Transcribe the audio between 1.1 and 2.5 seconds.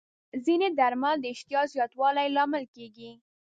د اشتها زیاتوالي